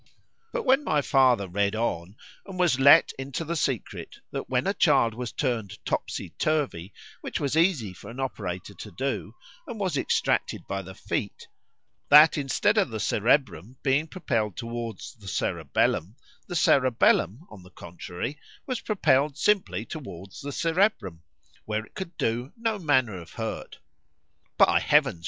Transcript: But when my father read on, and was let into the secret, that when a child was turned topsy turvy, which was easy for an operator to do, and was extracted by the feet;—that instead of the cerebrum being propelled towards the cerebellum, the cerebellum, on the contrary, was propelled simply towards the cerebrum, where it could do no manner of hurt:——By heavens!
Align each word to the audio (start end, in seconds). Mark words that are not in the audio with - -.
But 0.51 0.63
when 0.65 0.83
my 0.83 1.03
father 1.03 1.47
read 1.47 1.75
on, 1.75 2.15
and 2.47 2.57
was 2.57 2.79
let 2.79 3.11
into 3.19 3.45
the 3.45 3.55
secret, 3.55 4.15
that 4.31 4.49
when 4.49 4.65
a 4.65 4.73
child 4.73 5.13
was 5.13 5.31
turned 5.31 5.77
topsy 5.85 6.31
turvy, 6.39 6.91
which 7.21 7.39
was 7.39 7.55
easy 7.55 7.93
for 7.93 8.09
an 8.09 8.19
operator 8.19 8.73
to 8.73 8.89
do, 8.89 9.35
and 9.67 9.79
was 9.79 9.97
extracted 9.97 10.65
by 10.67 10.81
the 10.81 10.95
feet;—that 10.95 12.35
instead 12.35 12.79
of 12.79 12.89
the 12.89 12.99
cerebrum 12.99 13.77
being 13.83 14.07
propelled 14.07 14.57
towards 14.57 15.13
the 15.17 15.27
cerebellum, 15.27 16.15
the 16.47 16.55
cerebellum, 16.55 17.45
on 17.51 17.61
the 17.61 17.69
contrary, 17.69 18.39
was 18.65 18.81
propelled 18.81 19.37
simply 19.37 19.85
towards 19.85 20.41
the 20.41 20.51
cerebrum, 20.51 21.21
where 21.65 21.85
it 21.85 21.93
could 21.93 22.17
do 22.17 22.51
no 22.57 22.79
manner 22.79 23.21
of 23.21 23.33
hurt:——By 23.33 24.79
heavens! 24.79 25.19